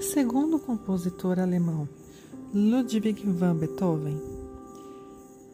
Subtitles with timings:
[0.00, 1.88] Segundo o compositor alemão
[2.54, 4.20] Ludwig van Beethoven,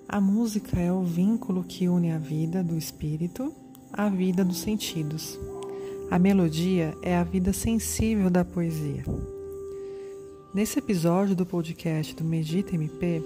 [0.08, 3.53] a música é o vínculo que une a vida do espírito
[3.92, 5.38] à vida dos sentidos.
[6.10, 9.04] A melodia é a vida sensível da poesia.
[10.53, 13.22] Nesse episódio do podcast do Medita MP,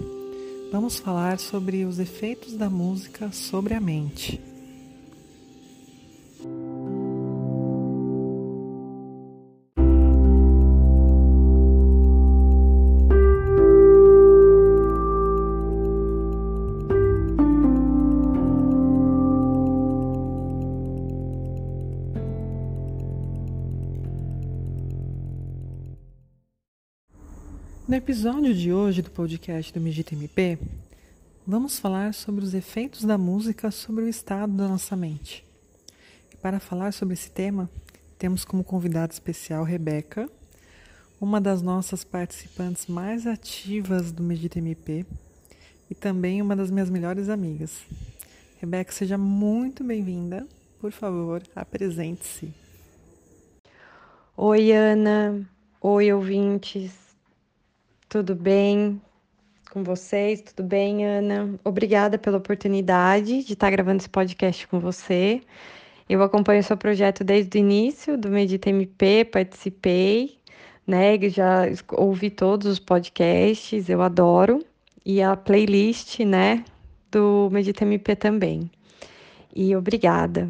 [0.71, 4.46] vamos falar sobre os efeitos da música sobre a mente.
[27.87, 30.59] No episódio de hoje do podcast do Medita MP,
[31.47, 35.45] vamos falar sobre os efeitos da música sobre o estado da nossa mente.
[36.33, 37.69] E para falar sobre esse tema,
[38.19, 40.29] temos como convidada especial Rebeca,
[41.21, 45.05] uma das nossas participantes mais ativas do Medita MP
[45.89, 47.85] e também uma das minhas melhores amigas.
[48.59, 50.45] Rebeca, seja muito bem-vinda.
[50.77, 52.53] Por favor, apresente-se.
[54.35, 55.49] Oi, Ana.
[55.79, 57.06] Oi, ouvintes.
[58.09, 59.01] Tudo bem
[59.69, 60.41] com vocês?
[60.41, 61.59] Tudo bem, Ana?
[61.61, 65.41] Obrigada pela oportunidade de estar gravando esse podcast com você.
[66.07, 70.37] Eu acompanho o seu projeto desde o início do Medita MP, participei,
[70.87, 71.19] né?
[71.27, 71.63] Já
[71.97, 74.65] ouvi todos os podcasts, eu adoro.
[75.05, 76.63] E a playlist, né,
[77.11, 78.71] do Medita MP também.
[79.53, 80.49] E obrigada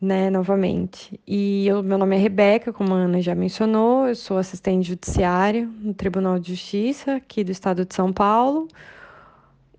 [0.00, 1.20] né, novamente.
[1.26, 5.68] E eu, meu nome é Rebeca, como a Ana já mencionou, eu sou assistente judiciário
[5.80, 8.66] no Tribunal de Justiça aqui do estado de São Paulo.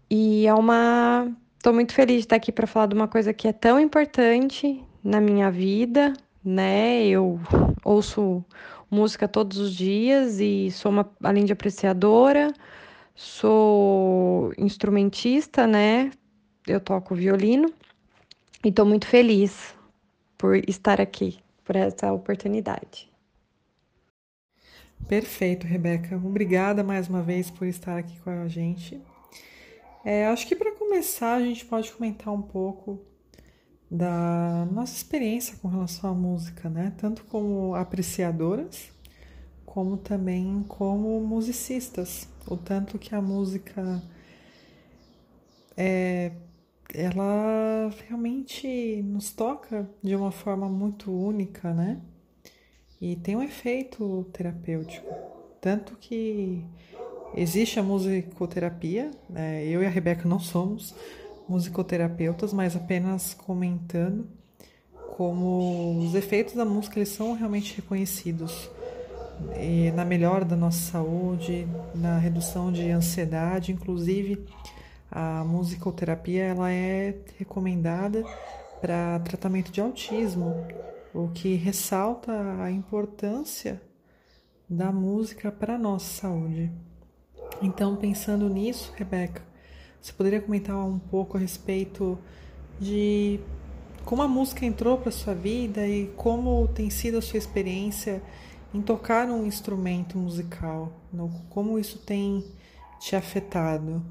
[0.10, 1.32] E é uma.
[1.58, 4.84] Estou muito feliz de estar aqui para falar de uma coisa que é tão importante
[5.04, 6.14] na minha vida,
[6.44, 7.06] né?
[7.06, 7.40] Eu
[7.84, 8.44] ouço
[8.90, 12.52] música todos os dias e sou uma, além de apreciadora,
[13.16, 16.12] sou instrumentista, né?
[16.68, 17.72] Eu toco violino
[18.64, 19.76] e estou muito feliz
[20.42, 23.08] por estar aqui, por essa oportunidade.
[25.08, 26.16] Perfeito, Rebeca.
[26.18, 29.00] Obrigada mais uma vez por estar aqui com a gente.
[30.04, 33.00] É, acho que para começar a gente pode comentar um pouco
[33.90, 36.92] da nossa experiência com relação à música, né?
[36.98, 38.92] Tanto como apreciadoras,
[39.64, 42.28] como também como musicistas.
[42.48, 44.02] O tanto que a música
[45.78, 46.32] é
[46.94, 52.02] ela realmente nos toca de uma forma muito única, né?
[53.00, 55.08] E tem um efeito terapêutico.
[55.60, 56.64] Tanto que
[57.36, 59.66] existe a musicoterapia, né?
[59.66, 60.94] eu e a Rebeca não somos
[61.48, 64.28] musicoterapeutas, mas apenas comentando
[65.16, 68.70] como os efeitos da música eles são realmente reconhecidos
[69.60, 74.46] e na melhora da nossa saúde, na redução de ansiedade, inclusive
[75.12, 78.24] a musicoterapia ela é recomendada
[78.80, 80.56] para tratamento de autismo,
[81.14, 83.82] o que ressalta a importância
[84.70, 86.72] da música para a nossa saúde.
[87.62, 89.44] Então, pensando nisso, Rebeca,
[90.02, 92.18] você poderia comentar um pouco a respeito
[92.80, 93.40] de
[94.06, 98.24] como a música entrou para sua vida e como tem sido a sua experiência
[98.74, 100.94] em tocar um instrumento musical,
[101.50, 102.44] como isso tem
[103.00, 104.04] te afetado?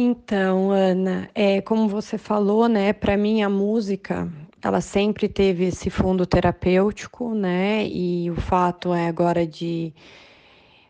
[0.00, 4.32] Então, Ana, é, como você falou, né, para mim a música,
[4.62, 9.92] ela sempre teve esse fundo terapêutico, né, e o fato é agora de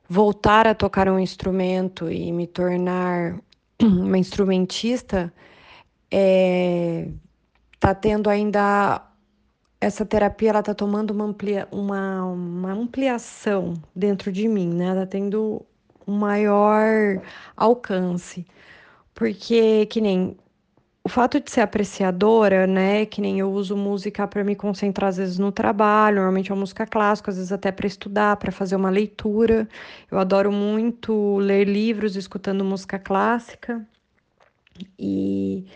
[0.06, 3.40] voltar a tocar um instrumento e me tornar
[3.80, 5.32] uma instrumentista,
[6.10, 7.08] é,
[7.80, 9.00] tá tendo ainda
[9.80, 15.06] essa terapia, ela tá tomando uma, amplia, uma, uma ampliação dentro de mim, né, tá
[15.06, 15.64] tendo
[16.06, 17.22] um maior
[17.56, 18.44] alcance.
[19.18, 20.36] Porque, que nem
[21.04, 23.04] o fato de ser apreciadora, né?
[23.06, 26.60] Que nem eu uso música para me concentrar às vezes no trabalho, normalmente é uma
[26.60, 29.68] música clássica, às vezes até para estudar, para fazer uma leitura.
[30.10, 33.84] Eu adoro muito ler livros escutando música clássica.
[34.98, 35.66] E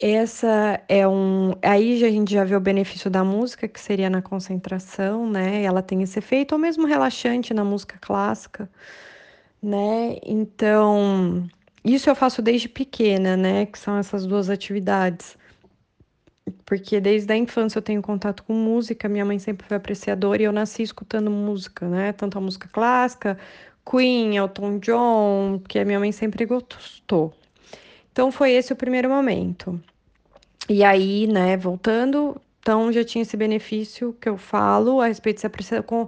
[0.00, 1.52] essa é um.
[1.62, 5.62] Aí a gente já vê o benefício da música, que seria na concentração, né?
[5.62, 8.70] Ela tem esse efeito, ou mesmo relaxante na música clássica,
[9.62, 10.18] né?
[10.24, 11.48] Então.
[11.88, 13.64] Isso eu faço desde pequena, né?
[13.64, 15.38] Que são essas duas atividades.
[16.66, 20.44] Porque desde a infância eu tenho contato com música, minha mãe sempre foi apreciadora e
[20.44, 22.12] eu nasci escutando música, né?
[22.12, 23.38] Tanto a música clássica,
[23.90, 27.32] Queen, Elton John, que a minha mãe sempre gostou.
[28.12, 29.80] Então foi esse o primeiro momento.
[30.68, 35.40] E aí, né, voltando, então já tinha esse benefício que eu falo a respeito de
[35.40, 36.06] se apreciar com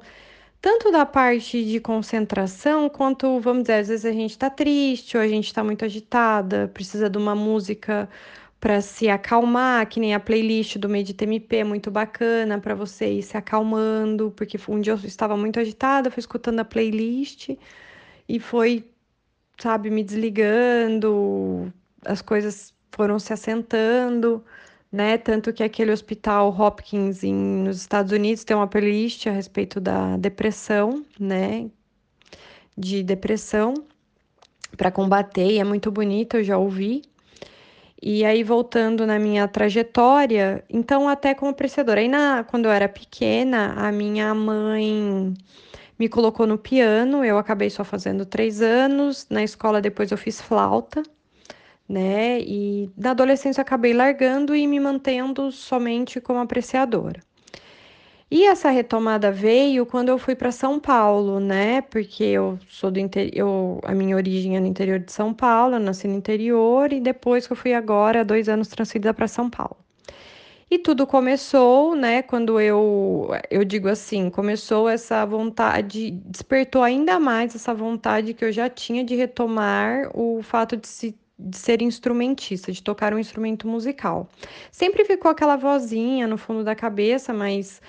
[0.61, 5.23] tanto da parte de concentração, quanto, vamos dizer, às vezes a gente está triste ou
[5.23, 8.09] a gente está muito agitada, precisa de uma música
[8.61, 13.11] para se acalmar, que nem a playlist do Medita MP é muito bacana para você
[13.15, 17.51] ir se acalmando, porque um dia eu estava muito agitada, fui escutando a playlist
[18.29, 18.85] e foi,
[19.59, 21.73] sabe, me desligando,
[22.05, 24.45] as coisas foram se assentando
[24.93, 25.19] né?
[25.19, 30.17] Tanto que aquele hospital Hopkins em, nos Estados Unidos tem uma playlist a respeito da
[30.17, 31.71] depressão, né?
[32.77, 33.75] De depressão
[34.77, 37.03] para combater, e é muito bonita, eu já ouvi.
[38.03, 42.01] E aí, voltando na minha trajetória, então, até como apreciadora.
[42.01, 45.35] Aí, na, quando eu era pequena, a minha mãe
[45.99, 49.27] me colocou no piano, eu acabei só fazendo três anos.
[49.31, 51.03] Na escola, depois, eu fiz flauta
[51.91, 52.41] né?
[52.41, 57.21] E na adolescência acabei largando e me mantendo somente como apreciadora.
[58.31, 61.81] E essa retomada veio quando eu fui para São Paulo, né?
[61.83, 65.81] Porque eu sou do interior, a minha origem é no interior de São Paulo, eu
[65.81, 69.77] nasci no interior e depois que eu fui agora, dois anos transferida para São Paulo.
[70.71, 72.23] E tudo começou, né?
[72.23, 78.53] Quando eu, eu digo assim, começou essa vontade, despertou ainda mais essa vontade que eu
[78.53, 83.67] já tinha de retomar o fato de se de ser instrumentista, de tocar um instrumento
[83.67, 84.29] musical.
[84.71, 87.81] Sempre ficou aquela vozinha no fundo da cabeça, mas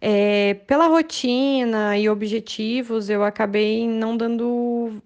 [0.00, 5.02] é, pela rotina e objetivos eu acabei não dando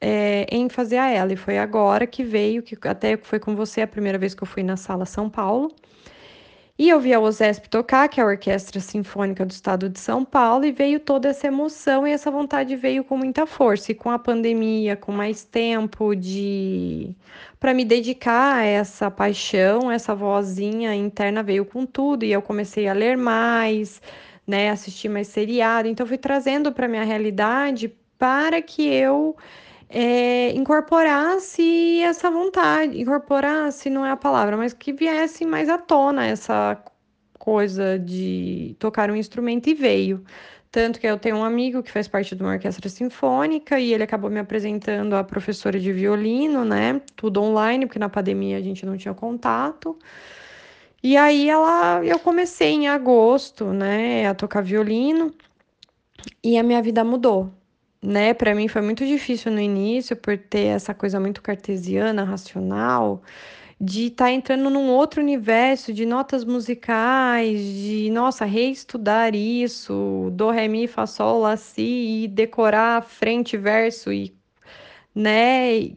[0.00, 1.32] é, ênfase a ela.
[1.32, 4.46] E foi agora que veio, que até foi com você a primeira vez que eu
[4.46, 5.74] fui na sala São Paulo.
[6.80, 10.24] E eu vi a OSESP tocar, que é a Orquestra Sinfônica do Estado de São
[10.24, 13.90] Paulo, e veio toda essa emoção e essa vontade veio com muita força.
[13.90, 17.16] E com a pandemia, com mais tempo de
[17.58, 22.86] para me dedicar a essa paixão, essa vozinha interna veio com tudo, e eu comecei
[22.86, 24.00] a ler mais,
[24.46, 25.88] né, assistir mais seriado.
[25.88, 29.36] Então fui trazendo para minha realidade para que eu
[29.88, 36.26] é, incorporasse essa vontade, incorporasse não é a palavra, mas que viesse mais à tona
[36.26, 36.82] essa
[37.38, 40.22] coisa de tocar um instrumento e veio.
[40.70, 44.02] Tanto que eu tenho um amigo que faz parte de uma orquestra sinfônica e ele
[44.02, 47.00] acabou me apresentando a professora de violino, né?
[47.16, 49.98] Tudo online, porque na pandemia a gente não tinha contato.
[51.02, 55.32] E aí ela, eu comecei em agosto, né, a tocar violino
[56.42, 57.57] e a minha vida mudou
[58.02, 58.34] né?
[58.34, 63.22] Para mim foi muito difícil no início por ter essa coisa muito cartesiana, racional,
[63.80, 70.50] de estar tá entrando num outro universo de notas musicais, de nossa, reestudar isso, do
[70.50, 74.36] ré mi fá sol lá si e decorar frente verso e
[75.14, 75.92] né?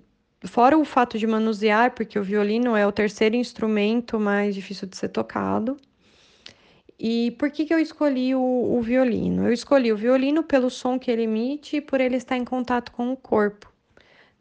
[0.45, 4.97] Fora o fato de manusear, porque o violino é o terceiro instrumento mais difícil de
[4.97, 5.77] ser tocado.
[7.03, 9.47] E por que, que eu escolhi o, o, violino?
[9.47, 12.91] Eu escolhi o violino pelo som que ele emite e por ele estar em contato
[12.91, 13.73] com o corpo.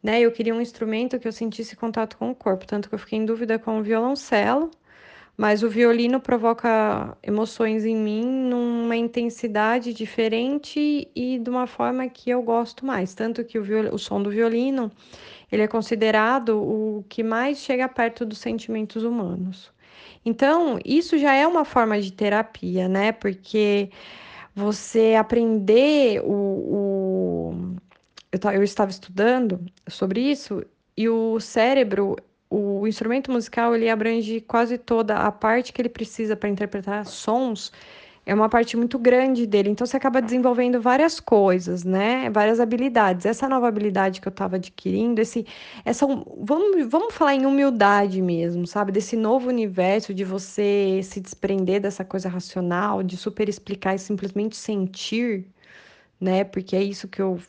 [0.01, 0.21] Né?
[0.21, 3.17] Eu queria um instrumento que eu sentisse contato com o corpo, tanto que eu fiquei
[3.17, 4.69] em dúvida com o violoncelo,
[5.35, 12.29] mas o violino provoca emoções em mim numa intensidade diferente e de uma forma que
[12.29, 13.15] eu gosto mais.
[13.15, 13.91] Tanto que o, viol...
[13.91, 14.91] o som do violino
[15.51, 19.73] ele é considerado o que mais chega perto dos sentimentos humanos.
[20.25, 23.11] Então, isso já é uma forma de terapia, né?
[23.11, 23.89] Porque
[24.55, 26.33] você aprender o.
[26.33, 27.75] o...
[28.31, 30.63] Eu, eu estava estudando sobre isso
[30.95, 32.15] e o cérebro,
[32.49, 37.71] o instrumento musical, ele abrange quase toda a parte que ele precisa para interpretar sons
[38.25, 39.69] é uma parte muito grande dele.
[39.69, 42.29] Então você acaba desenvolvendo várias coisas, né?
[42.29, 43.25] Várias habilidades.
[43.25, 45.45] Essa nova habilidade que eu estava adquirindo, esse,
[45.83, 48.91] essa, vamos, vamos falar em humildade mesmo, sabe?
[48.91, 54.55] Desse novo universo de você se desprender dessa coisa racional, de super explicar e simplesmente
[54.55, 55.47] sentir,
[56.19, 56.43] né?
[56.43, 57.39] Porque é isso que eu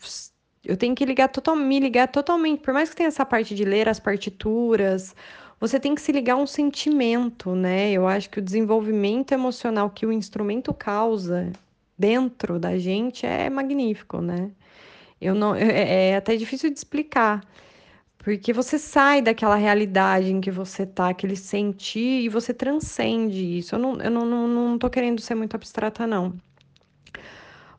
[0.64, 3.64] eu tenho que ligar total, me ligar totalmente, por mais que tenha essa parte de
[3.64, 5.14] ler as partituras,
[5.62, 7.92] você tem que se ligar a um sentimento, né?
[7.92, 11.52] Eu acho que o desenvolvimento emocional que o instrumento causa
[11.96, 14.50] dentro da gente é magnífico, né?
[15.20, 17.44] Eu não, é, é até difícil de explicar,
[18.18, 23.76] porque você sai daquela realidade em que você tá, aquele sentir, e você transcende isso.
[23.76, 26.34] Eu não, eu não, não, não tô querendo ser muito abstrata, não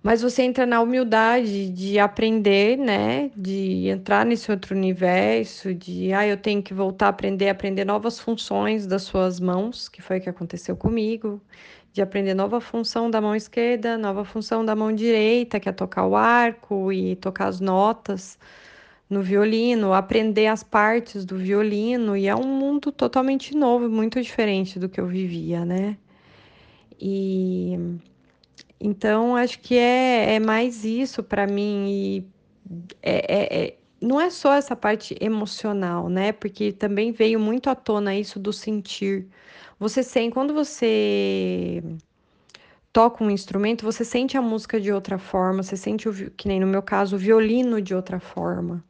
[0.04, 3.32] mas você entra na humildade de aprender, né?
[3.36, 8.20] De entrar nesse outro universo, de ah, eu tenho que voltar a aprender, aprender novas
[8.20, 11.42] funções das suas mãos, que foi o que aconteceu comigo,
[11.94, 16.06] de aprender nova função da mão esquerda, nova função da mão direita, que é tocar
[16.06, 18.38] o arco e tocar as notas
[19.10, 24.80] no violino, aprender as partes do violino, e é um mundo totalmente novo, muito diferente
[24.80, 25.98] do que eu vivia, né?
[27.00, 27.78] E
[28.86, 31.88] Então, acho que é, é mais isso para mim.
[31.90, 32.28] E
[33.02, 36.34] é, é, é, não é só essa parte emocional, né?
[36.34, 39.28] Porque também veio muito à tona isso do sentir.
[39.80, 41.82] Você sente, quando você
[42.92, 46.60] toca um instrumento, você sente a música de outra forma, você sente, o, que nem
[46.60, 48.84] no meu caso, o violino de outra forma,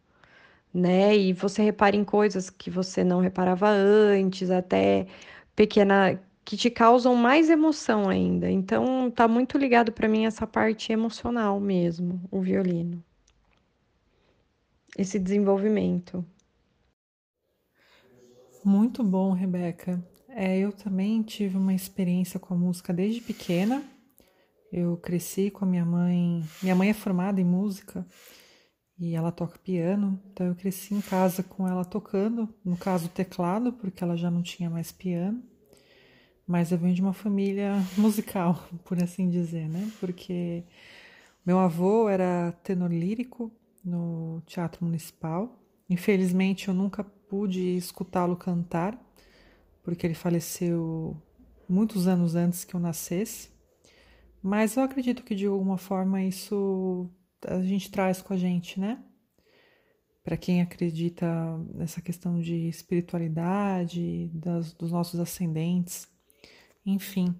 [0.74, 1.16] né?
[1.18, 5.08] E você repara em coisas que você não reparava antes, até
[5.56, 8.50] pequena que te causam mais emoção ainda.
[8.50, 13.04] Então, tá muito ligado para mim essa parte emocional mesmo, o violino.
[14.98, 16.26] Esse desenvolvimento.
[18.64, 20.04] Muito bom, Rebeca.
[20.30, 23.84] É, eu também tive uma experiência com a música desde pequena.
[24.72, 26.44] Eu cresci com a minha mãe.
[26.62, 28.06] Minha mãe é formada em música
[28.98, 33.74] e ela toca piano, então eu cresci em casa com ela tocando, no caso teclado,
[33.74, 35.44] porque ela já não tinha mais piano.
[36.46, 39.90] Mas eu venho de uma família musical, por assim dizer, né?
[40.00, 40.64] Porque
[41.46, 43.52] meu avô era tenor lírico
[43.84, 45.60] no Teatro Municipal.
[45.90, 49.00] Infelizmente eu nunca pude escutá-lo cantar,
[49.84, 51.18] porque ele faleceu
[51.68, 53.50] muitos anos antes que eu nascesse.
[54.42, 57.10] Mas eu acredito que de alguma forma isso
[57.48, 59.04] a gente traz com a gente, né?
[60.24, 66.08] Para quem acredita nessa questão de espiritualidade, das, dos nossos ascendentes,
[66.86, 67.36] enfim.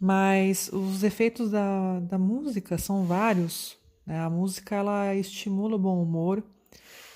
[0.00, 3.76] Mas os efeitos da, da música são vários.
[4.06, 4.18] Né?
[4.20, 6.42] A música ela estimula o bom humor,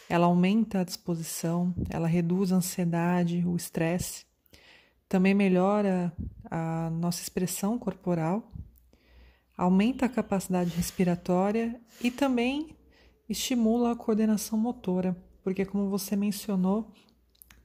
[0.09, 4.27] ela aumenta a disposição, ela reduz a ansiedade, o estresse,
[5.09, 6.13] também melhora
[6.51, 8.51] a nossa expressão corporal,
[9.57, 12.77] aumenta a capacidade respiratória e também
[13.29, 16.93] estimula a coordenação motora, porque, como você mencionou,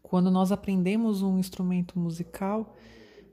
[0.08, 2.78] quando nós aprendemos um instrumento musical,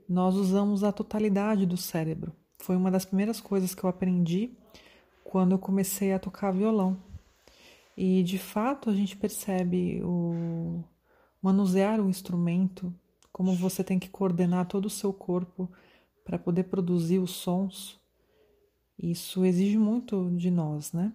[0.09, 2.33] nós usamos a totalidade do cérebro.
[2.57, 4.51] Foi uma das primeiras coisas que eu aprendi
[5.23, 6.97] quando eu comecei a tocar violão.
[7.95, 10.83] E de fato a gente percebe o
[11.41, 12.93] manusear o instrumento,
[13.31, 15.71] como você tem que coordenar todo o seu corpo
[16.25, 17.97] para poder produzir os sons.
[18.99, 21.13] Isso exige muito de nós, né?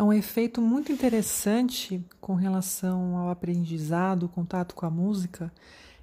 [0.00, 5.52] É um efeito muito interessante com relação ao aprendizado, contato com a música,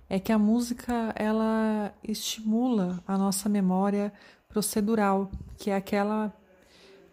[0.08, 4.13] é que a música ela estimula a nossa memória
[4.48, 6.32] procedural, que é aquela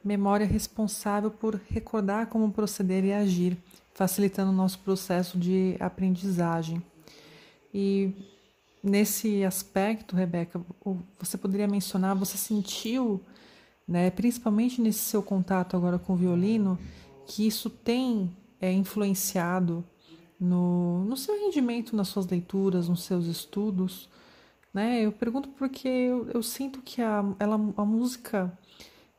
[0.05, 3.57] memória responsável por recordar como proceder e agir,
[3.95, 6.83] facilitando o nosso processo de aprendizagem.
[7.73, 8.13] E
[8.83, 10.61] nesse aspecto, Rebeca,
[11.19, 13.23] você poderia mencionar, você sentiu
[13.87, 14.11] né?
[14.11, 16.79] Principalmente nesse seu contato agora com o violino,
[17.27, 19.85] que isso tem é, influenciado
[20.39, 24.09] no, no seu rendimento nas suas leituras, nos seus estudos,
[24.73, 25.03] né?
[25.03, 28.53] Eu pergunto porque eu, eu sinto que a, ela, a música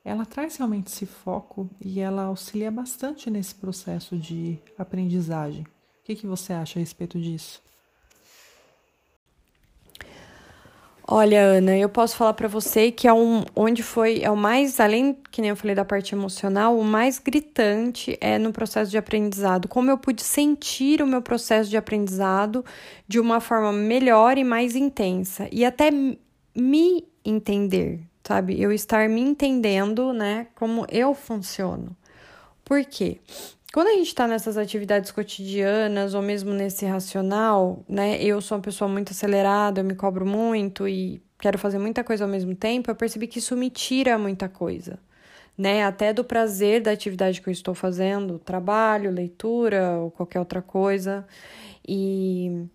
[0.04, 5.64] ela traz realmente esse foco e ela auxilia bastante nesse processo de aprendizagem.
[5.64, 7.64] O que, que você acha a respeito disso?
[11.08, 14.80] Olha, Ana, eu posso falar para você que é um, onde foi, é o mais,
[14.80, 18.98] além que nem eu falei da parte emocional, o mais gritante é no processo de
[18.98, 19.68] aprendizado.
[19.68, 22.66] Como eu pude sentir o meu processo de aprendizado
[23.08, 28.60] de uma forma melhor e mais intensa e até me entender, sabe?
[28.60, 31.96] Eu estar me entendendo, né, como eu funciono.
[32.64, 33.20] Por quê?
[33.76, 38.24] Quando a gente está nessas atividades cotidianas ou mesmo nesse racional, né?
[38.24, 42.24] Eu sou uma pessoa muito acelerada, eu me cobro muito e quero fazer muita coisa
[42.24, 44.98] ao mesmo tempo, eu percebi que isso me tira muita coisa,
[45.58, 45.84] né?
[45.84, 51.28] Até do prazer da atividade que eu estou fazendo, trabalho, leitura ou qualquer outra coisa.
[51.86, 52.68] E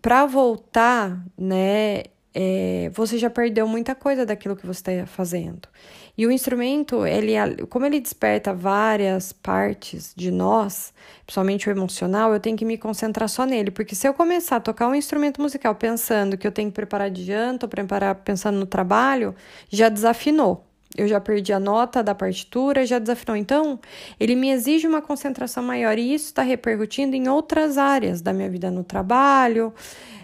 [0.00, 5.68] para voltar, né, é, você já perdeu muita coisa daquilo que você está fazendo.
[6.16, 7.34] E o instrumento, ele,
[7.68, 10.94] como ele desperta várias partes de nós,
[11.26, 14.60] principalmente o emocional, eu tenho que me concentrar só nele, porque se eu começar a
[14.60, 18.58] tocar um instrumento musical pensando que eu tenho que preparar de janta, ou preparar pensando
[18.58, 19.34] no trabalho,
[19.68, 20.64] já desafinou.
[20.96, 23.36] Eu já perdi a nota da partitura, já desafinou.
[23.36, 23.80] Então,
[24.18, 28.48] ele me exige uma concentração maior e isso está repercutindo em outras áreas da minha
[28.48, 29.74] vida no trabalho,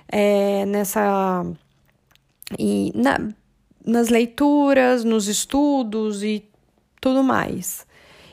[0.08, 1.44] é, nessa
[2.58, 3.18] e na,
[3.86, 6.44] nas leituras, nos estudos e
[7.00, 7.86] tudo mais.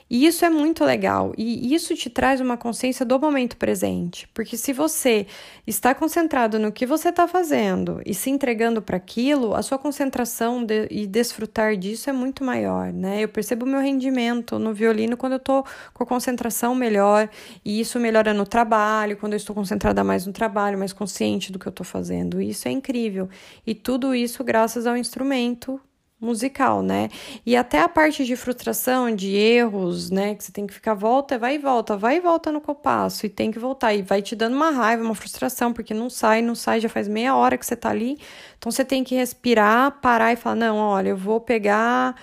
[0.10, 1.34] E isso é muito legal.
[1.38, 4.28] E isso te traz uma consciência do momento presente.
[4.34, 5.28] Porque se você
[5.66, 10.64] está concentrado no que você está fazendo e se entregando para aquilo, a sua concentração
[10.64, 13.24] de, e desfrutar disso é muito maior, né?
[13.24, 17.30] Eu percebo o meu rendimento no violino quando eu estou com a concentração melhor.
[17.66, 21.60] E isso melhora no trabalho, quando eu estou concentrada mais no trabalho, mais consciente do
[21.60, 22.42] que eu estou fazendo.
[22.42, 23.30] Isso é incrível.
[23.66, 25.82] E tudo isso graças ao instrumento
[26.20, 27.10] musical, né?
[27.46, 30.36] E até a parte de frustração, de erros, né?
[30.36, 33.30] Que você tem que ficar volta, vai e volta, vai e volta no compasso e
[33.30, 33.94] tem que voltar.
[33.94, 37.08] E vai te dando uma raiva, uma frustração, porque não sai, não sai, já faz
[37.08, 38.18] meia hora que você tá ali.
[38.58, 42.16] Então você tem que respirar, parar e falar: não, olha, eu vou pegar,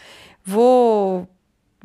[0.45, 1.29] vou.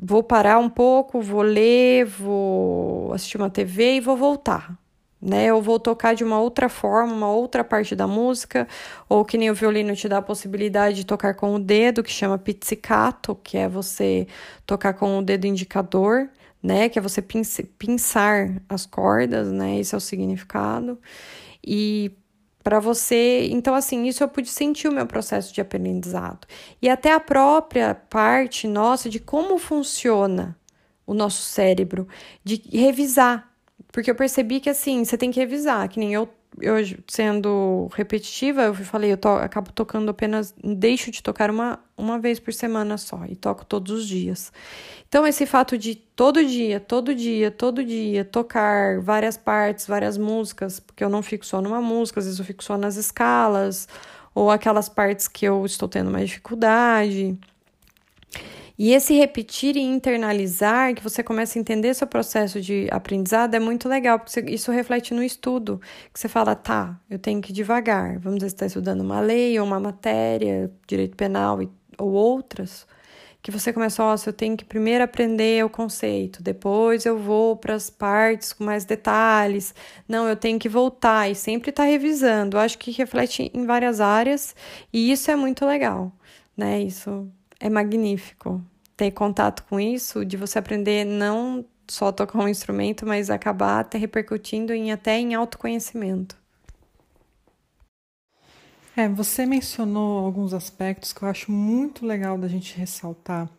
[0.02, 4.80] Vou parar um pouco, vou ler, vou assistir uma TV e vou voltar
[5.22, 5.46] né?
[5.46, 8.68] Eu vou tocar de uma outra forma, uma outra parte da música,
[9.08, 12.12] ou que nem o violino te dá a possibilidade de tocar com o dedo, que
[12.12, 14.28] chama pizzicato, que é você
[14.66, 16.30] tocar com o dedo indicador,
[16.64, 16.90] né?
[16.90, 19.80] Que é você pinçar as cordas, né?
[19.80, 21.00] Esse é o significado.
[21.66, 22.12] E
[22.64, 26.48] para você, então assim, isso eu pude sentir o meu processo de aprendizado.
[26.82, 30.58] E até a própria parte nossa de como funciona
[31.06, 32.08] o nosso cérebro,
[32.44, 33.49] de revisar
[33.92, 36.30] porque eu percebi que assim, você tem que revisar, que nem eu,
[36.62, 36.76] eu
[37.08, 42.40] sendo repetitiva, eu falei, eu to, acabo tocando apenas, deixo de tocar uma, uma vez
[42.40, 44.52] por semana só e toco todos os dias.
[45.08, 50.80] Então, esse fato de todo dia, todo dia, todo dia tocar várias partes, várias músicas,
[50.80, 53.88] porque eu não fico só numa música, às vezes eu fico só nas escalas,
[54.36, 57.38] ou aquelas partes que eu estou tendo mais dificuldade.
[58.80, 63.60] E esse repetir e internalizar, que você começa a entender seu processo de aprendizado, é
[63.60, 65.82] muito legal, porque isso reflete no estudo.
[66.14, 68.18] Que você fala, tá, eu tenho que ir devagar.
[68.20, 71.60] Vamos dizer, você está estudando uma lei ou uma matéria, direito penal
[71.98, 72.88] ou outras,
[73.42, 77.76] que você começa, ó, eu tenho que primeiro aprender o conceito, depois eu vou para
[77.76, 79.76] as partes com mais detalhes.
[80.08, 82.58] Não, eu tenho que voltar e sempre estar tá revisando.
[82.58, 84.56] Acho que reflete em várias áreas
[84.94, 86.14] e isso é muito legal,
[86.56, 86.82] né?
[86.82, 88.64] Isso é magnífico
[88.96, 93.98] ter contato com isso, de você aprender não só tocar um instrumento, mas acabar até
[93.98, 96.38] repercutindo em até em autoconhecimento.
[98.96, 103.50] É, você mencionou alguns aspectos que eu acho muito legal da gente ressaltar,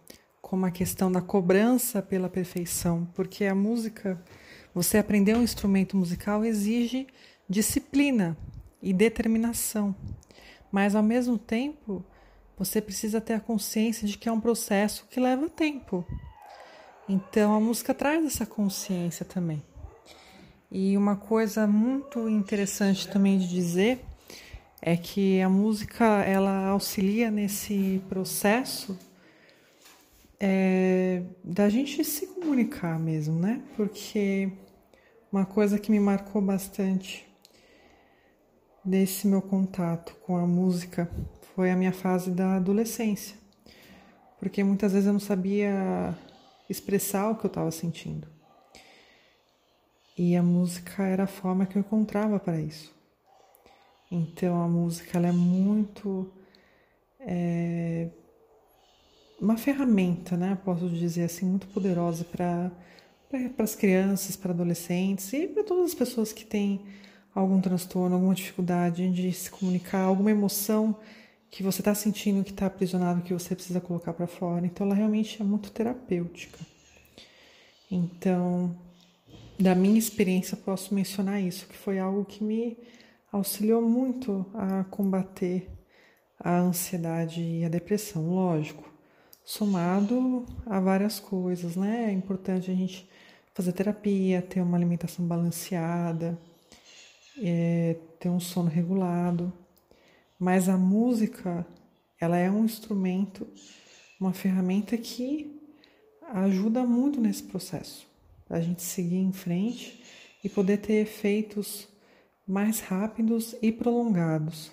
[0.42, 4.22] como a questão da cobrança pela perfeição, porque a música,
[4.74, 7.06] você aprender um instrumento musical exige
[7.48, 8.36] disciplina
[8.82, 9.94] e determinação,
[10.70, 12.04] mas ao mesmo tempo
[12.60, 16.06] você precisa ter a consciência de que é um processo que leva tempo.
[17.08, 19.62] Então a música traz essa consciência também.
[20.70, 24.04] E uma coisa muito interessante também de dizer
[24.82, 28.98] é que a música ela auxilia nesse processo
[30.38, 33.62] é, da gente se comunicar mesmo, né?
[33.74, 34.52] Porque
[35.32, 37.26] uma coisa que me marcou bastante
[38.84, 41.10] desse meu contato com a música
[41.54, 43.36] foi a minha fase da adolescência,
[44.38, 46.16] porque muitas vezes eu não sabia
[46.68, 48.28] expressar o que eu estava sentindo.
[50.16, 52.94] E a música era a forma que eu encontrava para isso.
[54.10, 56.30] Então a música ela é muito
[57.20, 58.08] é,
[59.40, 60.58] uma ferramenta, né?
[60.64, 62.70] Posso dizer assim, muito poderosa para
[63.30, 66.84] para as crianças, para adolescentes e para todas as pessoas que têm
[67.32, 70.96] algum transtorno, alguma dificuldade de se comunicar, alguma emoção
[71.50, 74.64] que você está sentindo que está aprisionado, que você precisa colocar para fora.
[74.64, 76.58] Então, ela realmente é muito terapêutica.
[77.90, 78.76] Então,
[79.58, 82.78] da minha experiência, posso mencionar isso, que foi algo que me
[83.32, 85.68] auxiliou muito a combater
[86.38, 88.90] a ansiedade e a depressão, lógico,
[89.44, 92.06] somado a várias coisas, né?
[92.08, 93.08] É importante a gente
[93.52, 96.38] fazer terapia, ter uma alimentação balanceada,
[97.42, 99.52] é, ter um sono regulado.
[100.40, 101.66] Mas a música,
[102.18, 103.46] ela é um instrumento,
[104.18, 105.60] uma ferramenta que
[106.32, 108.06] ajuda muito nesse processo,
[108.48, 110.02] a gente seguir em frente
[110.42, 111.86] e poder ter efeitos
[112.48, 114.72] mais rápidos e prolongados.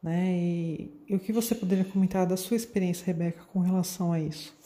[0.00, 0.38] Né?
[0.38, 4.57] E, e o que você poderia comentar da sua experiência, Rebeca, com relação a isso?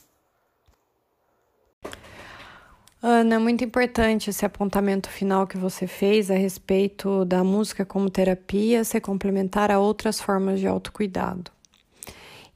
[3.05, 8.85] Ana, muito importante esse apontamento final que você fez a respeito da música como terapia
[8.85, 11.51] ser complementar a outras formas de autocuidado.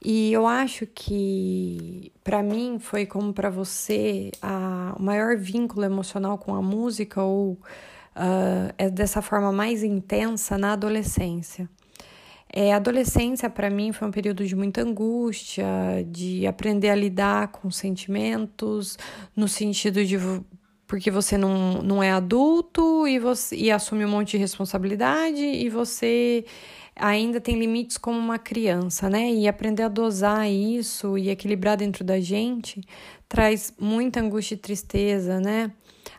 [0.01, 6.37] E eu acho que para mim foi como para você a, o maior vínculo emocional
[6.37, 11.69] com a música ou uh, é dessa forma mais intensa na adolescência.
[12.51, 15.65] É, adolescência, para mim, foi um período de muita angústia,
[16.09, 18.97] de aprender a lidar com sentimentos,
[19.35, 20.17] no sentido de
[20.87, 25.67] porque você não, não é adulto e você e assume um monte de responsabilidade e
[25.69, 26.45] você
[26.95, 29.29] ainda tem limites como uma criança, né?
[29.31, 32.81] E aprender a dosar isso e equilibrar dentro da gente
[33.27, 35.71] traz muita angústia e tristeza, né?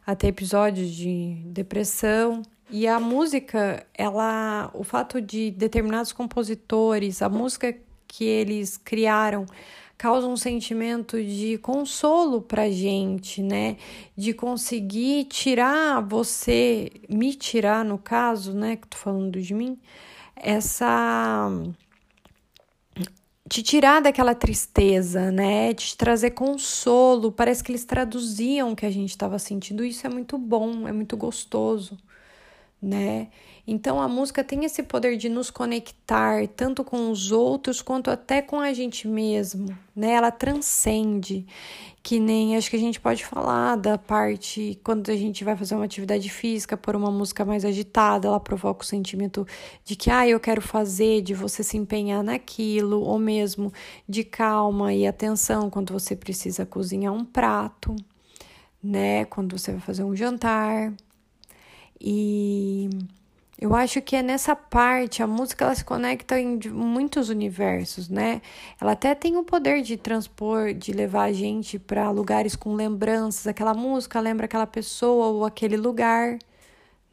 [0.07, 2.43] Até episódios de depressão.
[2.71, 7.75] E a música, ela, o fato de determinados compositores, a música
[8.07, 9.47] que eles criaram
[9.97, 13.77] causa um sentimento de consolo pra gente, né?
[14.17, 19.79] De conseguir tirar você, me tirar no caso, né, que tô falando de mim,
[20.37, 21.51] essa
[23.49, 25.73] te tirar daquela tristeza, né?
[25.75, 27.33] Te trazer consolo.
[27.33, 29.85] Parece que eles traduziam o que a gente estava sentindo.
[29.85, 31.97] Isso é muito bom, é muito gostoso,
[32.81, 33.29] né?
[33.67, 38.41] Então a música tem esse poder de nos conectar tanto com os outros quanto até
[38.41, 40.13] com a gente mesmo, né?
[40.13, 41.45] Ela transcende,
[42.03, 45.75] que nem acho que a gente pode falar da parte quando a gente vai fazer
[45.75, 49.47] uma atividade física por uma música mais agitada, ela provoca o sentimento
[49.85, 53.73] de que ah, eu quero fazer, de você se empenhar naquilo, ou mesmo
[54.09, 57.95] de calma e atenção quando você precisa cozinhar um prato,
[58.83, 59.25] né?
[59.25, 60.95] Quando você vai fazer um jantar.
[62.01, 62.89] E
[63.61, 68.41] eu acho que é nessa parte, a música ela se conecta em muitos universos, né?
[68.81, 73.47] Ela até tem o poder de transpor, de levar a gente para lugares com lembranças.
[73.49, 76.39] Aquela música lembra aquela pessoa ou aquele lugar,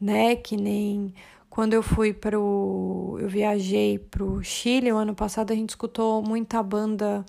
[0.00, 0.36] né?
[0.36, 1.12] Que nem
[1.50, 3.16] quando eu fui para o.
[3.20, 7.24] Eu viajei para o Chile o ano passado, a gente escutou muita banda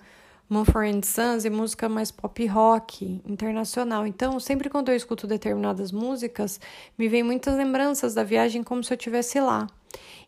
[0.48, 4.06] Mumford Sons e música mais pop rock internacional.
[4.06, 6.58] Então, sempre quando eu escuto determinadas músicas,
[6.96, 9.66] me vem muitas lembranças da viagem como se eu estivesse lá.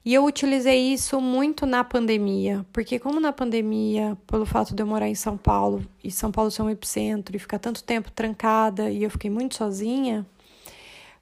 [0.04, 4.86] E eu utilizei isso muito na pandemia, porque como na pandemia, pelo fato de eu
[4.86, 8.90] morar em São Paulo e São Paulo ser um epicentro e ficar tanto tempo trancada
[8.90, 10.26] e eu fiquei muito sozinha,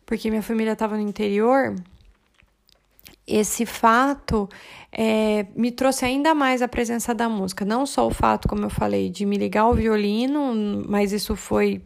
[0.07, 1.75] porque minha família estava no interior,
[3.29, 4.49] esse fato
[4.91, 7.65] é, me trouxe ainda mais a presença da música.
[7.65, 11.83] Não só o fato, como eu falei, de me ligar ao violino, mas isso foi,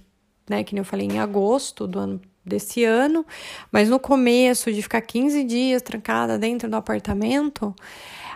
[0.48, 3.24] né, que eu falei, em agosto do ano desse ano,
[3.70, 7.74] mas no começo de ficar 15 dias trancada dentro do apartamento,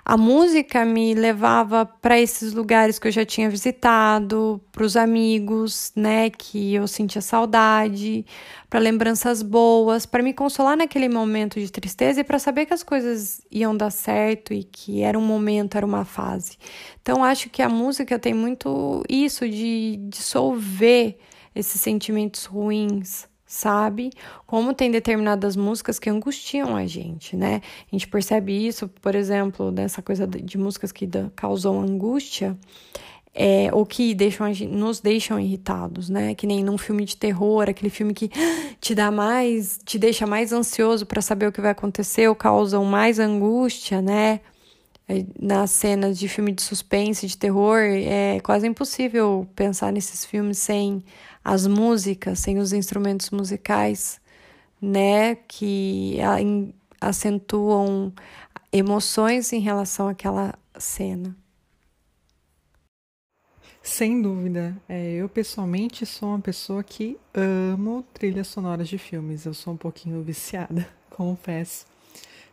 [0.08, 5.92] a música me levava para esses lugares que eu já tinha visitado, para os amigos,
[5.96, 8.24] né, que eu sentia saudade,
[8.70, 12.84] para lembranças boas, para me consolar naquele momento de tristeza e para saber que as
[12.84, 16.56] coisas iam dar certo e que era um momento, era uma fase.
[17.02, 21.18] Então acho que a música tem muito isso de dissolver
[21.52, 24.10] esses sentimentos ruins, sabe?
[24.44, 27.62] Como tem determinadas músicas que angustiam a gente, né?
[27.86, 32.58] A gente percebe isso, por exemplo, dessa coisa de músicas que causam angústia.
[33.38, 36.34] É, ou que deixam, nos deixam irritados, né?
[36.34, 38.30] Que nem num filme de terror, aquele filme que
[38.80, 42.82] te dá mais, te deixa mais ansioso para saber o que vai acontecer, ou causam
[42.86, 44.40] mais angústia, né?
[45.06, 50.58] É, nas cenas de filme de suspense, de terror, é quase impossível pensar nesses filmes
[50.58, 51.04] sem
[51.46, 54.20] as músicas, sem os instrumentos musicais,
[54.82, 56.18] né, que
[57.00, 58.12] acentuam
[58.72, 61.36] emoções em relação àquela cena.
[63.80, 64.76] Sem dúvida.
[64.88, 69.46] É, eu pessoalmente sou uma pessoa que amo trilhas sonoras de filmes.
[69.46, 71.86] Eu sou um pouquinho viciada, confesso.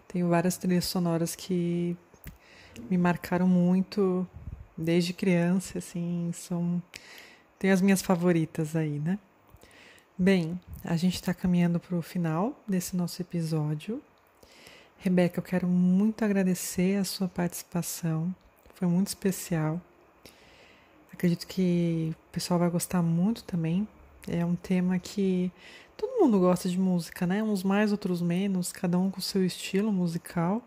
[0.08, 1.97] Tenho várias trilhas sonoras que
[2.91, 4.27] me marcaram muito
[4.77, 6.79] desde criança, assim, são
[7.63, 9.17] tem as minhas favoritas aí, né?
[10.17, 14.04] Bem, a gente está caminhando para o final desse nosso episódio.
[14.97, 18.36] Rebeca, eu quero muito agradecer a sua participação,
[18.76, 19.82] foi muito especial.
[21.13, 23.88] Acredito que o pessoal vai gostar muito também.
[24.28, 25.49] É um tema que
[25.95, 27.41] todo mundo gosta de música, né?
[27.41, 30.62] Uns mais, outros menos, cada um com seu estilo musical.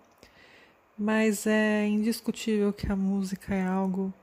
[0.97, 4.15] Mas é indiscutível que a música é algo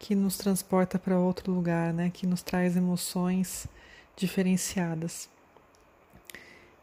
[0.00, 2.10] que nos transporta para outro lugar, né?
[2.12, 3.68] Que nos traz emoções
[4.16, 5.28] diferenciadas.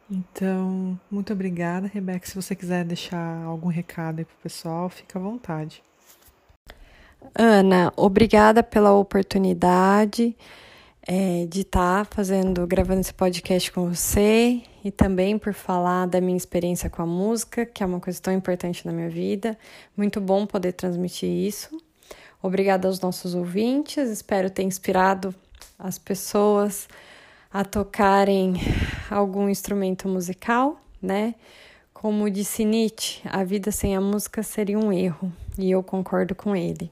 [0.10, 2.26] Então, muito obrigada, Rebeca.
[2.26, 5.84] Se você quiser deixar algum recado aí pro pessoal, fica à vontade.
[7.36, 10.38] Ana, obrigada pela oportunidade
[11.02, 16.22] é, de estar tá fazendo, gravando esse podcast com você e também por falar da
[16.22, 19.58] minha experiência com a música, que é uma coisa tão importante na minha vida.
[19.98, 21.87] Muito bom poder transmitir isso.
[22.42, 25.34] Obrigada aos nossos ouvintes, espero ter inspirado
[25.78, 26.88] as pessoas
[27.52, 28.54] a tocarem
[29.10, 31.36] algum instrumento musical, né?
[31.94, 36.56] Como disse Nietzsche, a vida sem a música seria um erro, e eu concordo com
[36.56, 36.92] ele.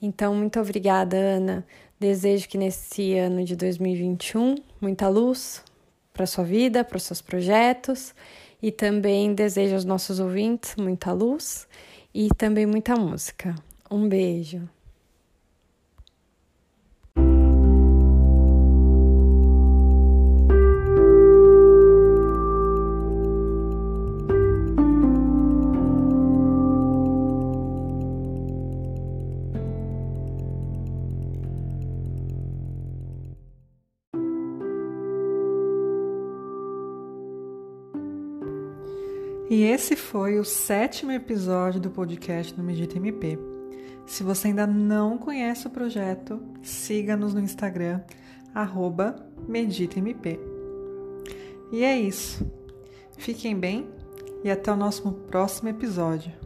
[0.00, 1.66] Então, muito obrigada, Ana.
[1.98, 5.62] Desejo que nesse ano de 2021 muita luz
[6.12, 8.14] para sua vida, para os seus projetos
[8.62, 11.66] e também desejo aos nossos ouvintes muita luz
[12.12, 13.54] e também muita música.
[13.94, 14.68] Um beijo.
[39.48, 43.53] E esse foi o sétimo episódio do podcast do Medita MP.
[44.06, 48.00] Se você ainda não conhece o projeto, siga-nos no Instagram,
[49.48, 50.38] MeditaMP.
[51.72, 52.46] E é isso.
[53.16, 53.88] Fiquem bem
[54.44, 56.43] e até o nosso próximo episódio.